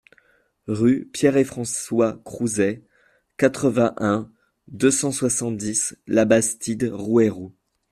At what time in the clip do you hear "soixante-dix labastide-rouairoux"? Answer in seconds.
5.11-7.53